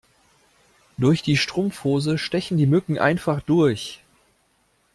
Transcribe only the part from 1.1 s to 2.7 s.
die Strumpfhose stechen die